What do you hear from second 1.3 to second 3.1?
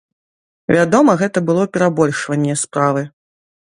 было перабольшванне справы.